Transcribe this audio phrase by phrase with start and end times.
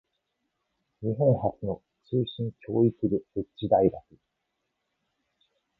[1.03, 4.01] 日本初の通信教育部設置大学